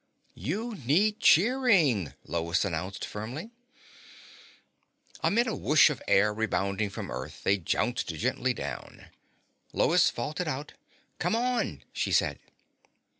[0.33, 3.51] "You need cheering," Lois announced firmly.
[5.21, 9.09] Amid a whoosh of air rebounding from earth, they jounced gently down.
[9.73, 10.73] Lois vaulted out.
[11.19, 12.39] "Come on," she said.